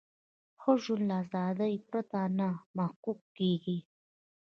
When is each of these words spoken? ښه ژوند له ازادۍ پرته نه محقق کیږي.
ښه 0.61 0.73
ژوند 0.83 1.03
له 1.09 1.15
ازادۍ 1.23 1.73
پرته 1.89 2.19
نه 2.37 2.49
محقق 2.77 3.19
کیږي. 3.37 3.77